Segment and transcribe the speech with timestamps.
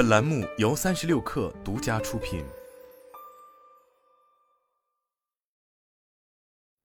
[0.00, 2.42] 本栏目由三十六氪独家出品。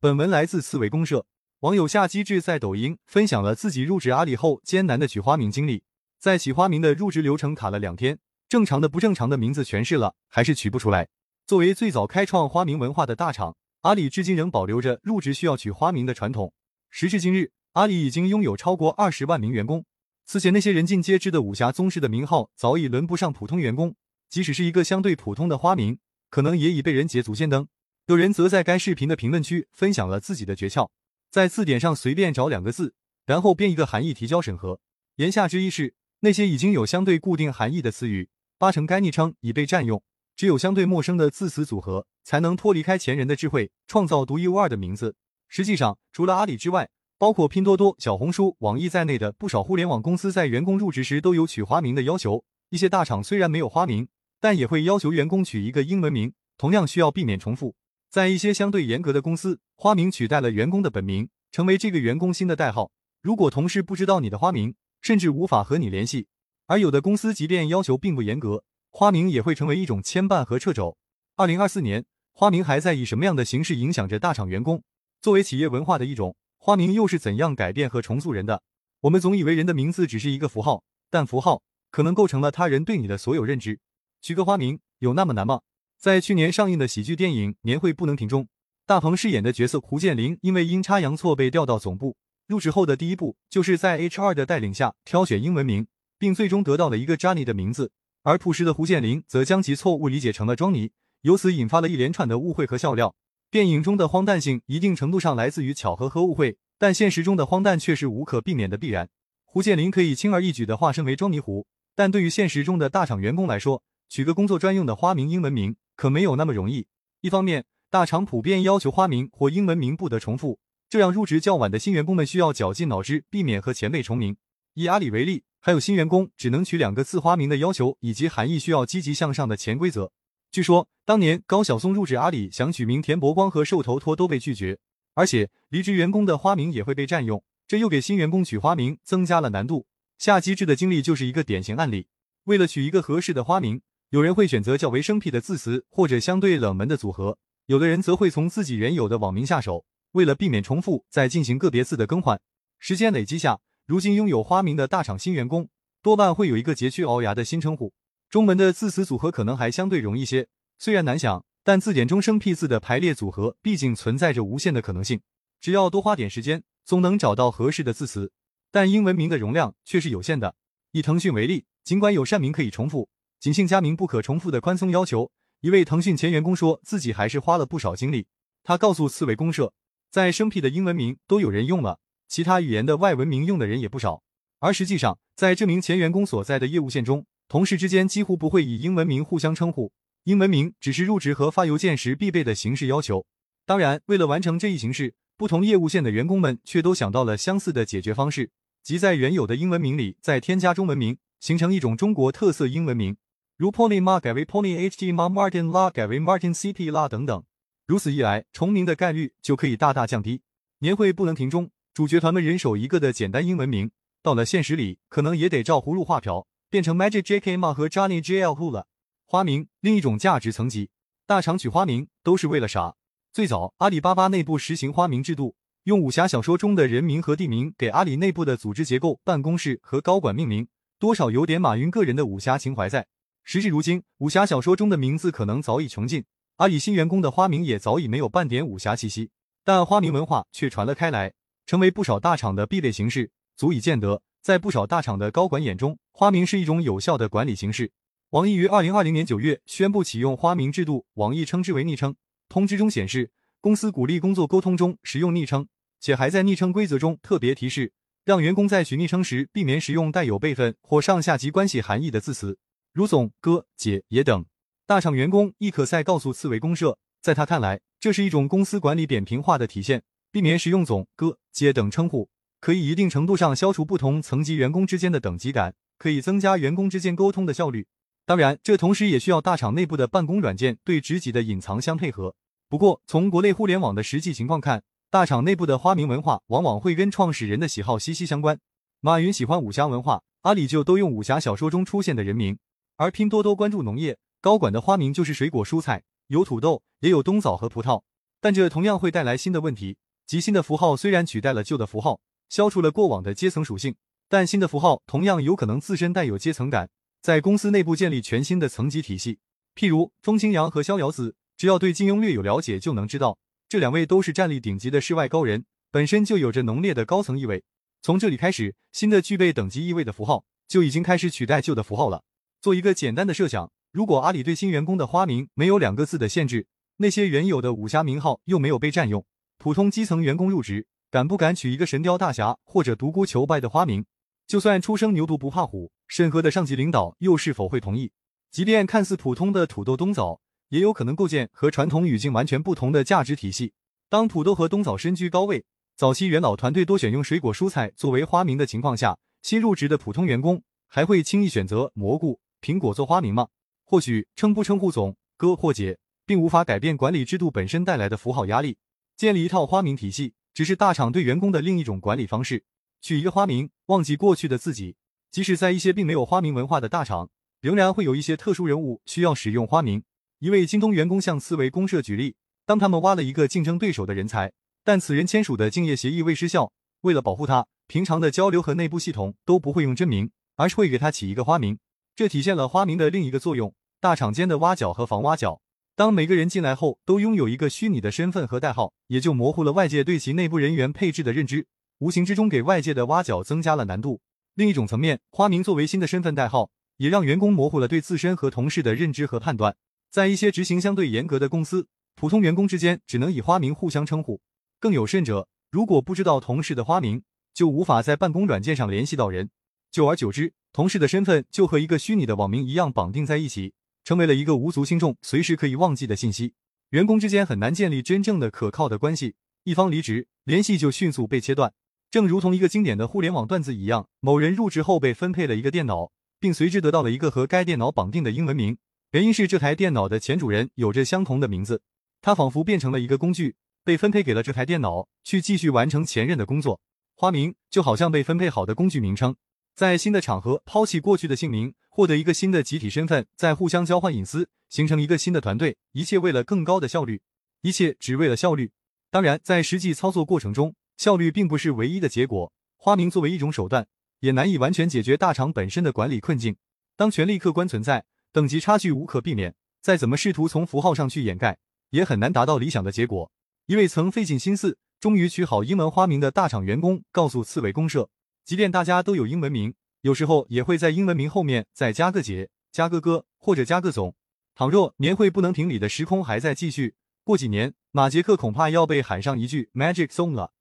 [0.00, 1.26] 本文来自刺猬公社。
[1.60, 5.82] 网友夏机智在抖音分享了自己入职阿里后艰难的取花名经历。
[6.18, 8.18] 在起花名的入职流程卡了两天，
[8.48, 11.10] 正常的、不正常的名字全试了，还是取不出来。
[11.46, 16.54] 作为最早开创花名文化的大厂，阿里至今仍保留着入职需要取花名的传统。
[16.88, 19.84] 时至今日，阿里已经拥有超过二十万名员工。
[20.24, 23.94] 此前那些人尽皆知的武侠宗师的名号，早已轮不上普通员工。
[24.28, 25.98] 即使是一个相对普通的花名，
[26.30, 27.68] 可能也已被人捷足先登。
[28.06, 30.88] 有人则在该视频的评论区分享了自己的诀窍：
[31.30, 32.94] 在字典上随便找两个字，
[33.26, 34.80] 然后编一个含义提交审核。
[35.16, 40.02] 言下之意是，那些已经有相对固定含义的词语，八成该昵称已被占用。
[40.34, 45.14] 只有相对陌生的字词组合，才能脱离开前人的智慧，创造独一无二的名字。
[45.46, 46.88] 实际上，除了阿里之外，
[47.22, 52.42] 包括拼多多、小红书、网易在内的不少互联网公司在员工入职时都有取花名的要求。
[52.70, 54.08] 一些大厂虽然没有花名，
[54.40, 57.76] 但也会要求员工取一个英文名，同样需要避免重复。
[58.10, 62.90] 在一些相对严格的公司，花名取代了员工的本名，成为这个员工新的代号。
[63.22, 66.26] 如果同事不知道你的花名，甚至无法和你联系。
[66.66, 70.96] 而有的公司即便要求并不严格，花名也会成为一种牵绊和掣肘。
[71.36, 74.82] 二零二四年，花名还在以什么样的形式影响着大厂员工？
[75.20, 76.34] 作为企业文化的一种。
[76.64, 78.62] 花名又是怎样改变和重塑人的？
[79.00, 81.60] 我们总以为人的名字只是一个符号，但符号
[81.90, 83.80] 可能构成了他人对你的所有认知。
[84.20, 85.62] 取个花名有那么难吗？
[85.98, 88.46] 在去年上映的喜剧电影《年会不能停》中，
[88.86, 92.14] 大鹏饰演的角色胡建林因为阴差阳错被调到总部，
[92.46, 97.90] 入职后的第一步就是在 HR 的带领下挑选英文名，并最终得到了一个 Johnny 的名字。
[98.22, 103.16] 而朴实的胡建林则将其错误理解成了庄尼，由此引发了一连串的误会和笑料。
[103.52, 109.10] 电影中的荒诞性一定程度上来自于巧合和误会，但现实中的荒诞却是无可避免的必然。
[109.44, 116.86] 胡建林可以轻而易举地化身为庄尼胡，但对于现实中的大厂员工来说，取个工作专用的花名英文名可没有那么容易。
[117.20, 120.58] 一方面，大厂普遍要求花名或英文名不得重复，
[120.88, 124.34] 这让入职较晚的新员工们需要绞尽脑汁避免和前辈重名。
[124.72, 130.10] 以阿里为例，还有新员工只能取两个字花名的要求，以及含义需要积极向上的潜规则。
[130.52, 134.78] 据说当年高晓松入职阿里，想取名田伯光和瘦头托都被拒绝，
[135.14, 139.86] 而且离职员工的花名也会被占用，这又给新员工取花名增加了难度。
[140.18, 142.06] 夏机智的经历就是一个典型案例。
[142.44, 143.80] 为了取一个合适的花名，
[144.10, 152.38] 有人会选择较为生僻的字词或者相对冷门的组合，有的人则会从自己原有的网名下手，为了避免重复，再进行个别字的更换。
[152.78, 155.70] 时间累积下，如今拥有花名的大厂新员工
[156.02, 157.94] 多半会有一个佶屈聱牙的新称呼。
[158.32, 160.48] 中文的字词组合可能还相对容易些，
[160.78, 165.20] 虽然难想，但字典中生僻字的排列组合毕竟存在着无限的可能性。
[165.60, 168.32] 只要多花点时间，总能找到合适的字词。
[168.70, 170.54] 但英文名的容量却是有限的。
[170.92, 178.26] 以腾讯为例，尽管有善名可以重复，仅姓加名不可重复的宽松要求，一位腾讯前员工说自己还是花了不少精力。
[178.64, 179.74] 他告诉刺猬公社，
[180.10, 184.22] 在生僻的英文名都有人用了，其他语言的外文名用的人也不少。
[184.60, 189.92] 而实际上，在这名前员工所在的业务线中，同事之间几乎不会以英文名互相称呼，
[190.24, 193.26] 英文名只是入职和发邮件时必备的形式要求。
[193.66, 198.50] 当然，为了完成这一形式，不同业务线的员工们却都想到了相似的解决方式，
[198.82, 203.16] 即在原有的英文名里再添加中文名，形成一种中国特色英文名，
[203.56, 207.44] 如 Pony Ma 改为 Pony HG Ma，Martin La 改为 Martin CP La 等等。
[207.86, 210.42] 如此一来，重名的概率就可以大大降低。
[210.78, 213.90] 年会不能停中，主角团们人手一个的简单英文名，
[214.22, 216.46] 到了现实里，可能也得照葫芦画瓢。
[216.72, 217.58] 变成 Magic J.K.
[217.58, 218.52] Ma 和 Johnny J.L.
[218.52, 218.86] Hu 了。
[219.26, 220.88] 花名另一种价值层级，
[221.26, 222.94] 大厂取花名都是为了啥？
[223.30, 230.66] 最早阿里巴巴内部实行花名制度，用武侠小说中的人名和地名给阿里内部的组织结构、办公室和高管命名，
[230.98, 233.06] 多少有点马云个人的武侠情怀在。
[233.44, 236.24] 时至如今，武侠小说中的名字可能早已穷尽，
[236.56, 239.28] 阿里新员工的花名也早已没有半点武侠气息，
[239.62, 241.34] 但花名文化却传了开来，
[241.66, 244.22] 成为不少大厂的必备形式，足以见得。
[244.42, 247.92] 在不少大厂的高管眼中，花名是一种有效的管理形式。
[248.30, 252.16] 网易于二零二零年九月宣布启用花名制度，网易称之为昵称。
[252.48, 253.30] 通知中显示，
[253.60, 255.68] 公司鼓励工作沟通中使用昵称，
[256.00, 257.92] 且还在昵称规则中特别提示，
[258.24, 262.58] 让员工在取昵称时避免使用带有辈分或上下级关系含义的字词，
[262.92, 264.44] 如总、哥、姐、爷等。
[264.88, 270.02] 大厂员工亦可赛告诉刺猬公社，在他看来，这是一种公司管理扁平化的体现，
[270.32, 272.28] 避免使用总、哥、姐等称呼。
[272.62, 277.88] 可以一定程度上消除不同层级员工之间的等级感，可以增加员工之间沟通的效率。
[278.24, 282.36] 当然，这同时也需要大厂内部的办公软件对职级的隐藏相配合。
[282.68, 288.60] 不过，从国内互联网的实际情况看，大厂内部的花名文化往往会跟创始人的喜好息息相关。
[289.00, 292.54] 马云喜欢武侠文化，阿里就都用武侠小说中出现的人名；
[292.96, 298.02] 而拼多多关注农业，高管的花名就是水果蔬菜，有土豆，也有冬枣和葡萄。
[298.40, 299.96] 但这同样会带来新的问题，
[300.28, 302.20] 即新的符号虽然取代了旧的符号，
[302.52, 303.94] 消除了过往的阶层属性，
[304.28, 306.90] 但新的符号同样有可能自身带有阶层感，
[307.22, 309.38] 在公司内部建立全新的层级体系。
[309.74, 313.38] 譬如风清扬和逍遥子，只要对金庸略有了解，就能知道
[313.70, 317.64] 这两位都是战力顶级的世外高人，本身就有着浓烈的高层意味。
[318.02, 322.22] 从这里开始，新的具备等级意味的符号就已经开始取代旧的符号了。
[322.60, 326.66] 做一个简单的设想，如果阿里对新员工的花名没有两个字的限制，
[326.98, 329.24] 那些原有的武侠名号又没有被占用，
[329.56, 334.02] 普通基层员工入职，敢不敢取一个神雕大侠或者独孤求败的花名？
[334.46, 338.10] 就算初生牛犊不怕虎，审核的上级领导又是否会同意？
[338.50, 343.74] 即便看似普通的土豆冬枣，也有可能构建和传统语境完全不同的价值体系。
[344.08, 345.62] 当土豆和冬枣身居高位，
[345.98, 353.48] 早期元老团队多选用水果蔬菜作为花名的情况下，新入职的普通员工还会轻易选择蘑菇、苹果做花名吗？
[353.84, 355.98] 或许称不称呼总哥或姐。
[356.24, 358.78] 并无法改变管理制度本身带来的符号压力。
[359.16, 362.64] 建立一套花名体系，只是大厂对员工的另一种管理方式。
[363.00, 364.96] 取一个花名，忘记过去的自己。
[365.30, 370.04] 即使在一些并没有花名文化的大厂，仍然会有一些特殊人物需要使用花名。
[370.38, 374.52] 一位京东员工向思维公社举例：当他们挖了一个竞争对手的人才，
[374.84, 376.70] 但此人签署的竞业协议未失效，
[377.00, 381.78] 为了保护他，平常的交流和内部系统都不会用真名，而是会给他起一个花名。
[382.14, 385.60] 这体现了花名的另一个作用：大厂间的挖角和防挖角。
[385.94, 391.66] 当每个人进来后都拥有一个虚拟的身份和代号，也就模糊了外界对其内部人员配置的认知，
[391.98, 394.22] 无形之中给外界的挖角增加了难度。
[394.54, 399.76] 另一种层面，花名作为新的身份代号，也让员工模糊了对自身和同事的认知和判断。
[400.10, 404.40] 在一些执行相对严格的公司，普通员工之间只能以花名互相称呼。
[404.80, 407.22] 更有甚者，如果不知道同事的花名，
[407.52, 409.50] 就无法在办公软件上联系到人。
[409.90, 413.74] 久而久之，同事的身份就和一个虚拟的网名一样绑定在一起。
[414.04, 416.54] 成为了一个无足轻重、随时可以忘记的信息。
[416.90, 419.34] 员工之间很难建立真正的可靠的关系，
[419.64, 421.72] 一方离职，联系就迅速被切断。
[422.10, 428.76] 正如同一个经典的互联网段子一样，某人入职后被分配了一个电脑，并随之得到了一个和该电脑绑定的英文名，
[429.12, 431.80] 原因是这台电脑的前主人有着相同的名字。
[432.20, 436.80] 他仿佛变成了一个工具，被分配给了这台电脑，去继续完成前任的工作。
[437.14, 439.36] 花名就好像被分配好的工具名称。
[439.74, 447.22] 在新的场合抛弃过去的姓名，获得一个新的集体身份，再互相交换隐私，形成一个新的团队，一切为了更高的效率，
[447.62, 448.70] 一切只为了效率。
[449.10, 452.52] 当然，在实际操作过程中，效率并不是唯一的结果。
[452.76, 453.86] 花名作为一种手段，
[454.20, 456.56] 也难以完全解决大厂本身的管理困境。
[456.96, 461.58] 当权力客观存在，等级差距无可避免，再怎么试图从符号上去掩盖，
[461.90, 463.30] 也很难达到理想的结果。
[463.66, 468.10] 一位曾费尽心思，终于取好英文花名的大厂员工告诉刺猬公社。
[468.44, 474.14] 即便大家都有英文名，有时候也会在英文名后面再加个姐、加个哥或者加个总。
[474.54, 480.52] 倘若年会不能停礼的时空还在继续，过几年马杰克恐怕要被喊上一句 Magic Song 了。